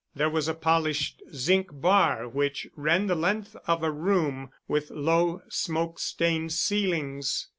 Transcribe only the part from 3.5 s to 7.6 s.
of a room with low, smoke stained ceilings.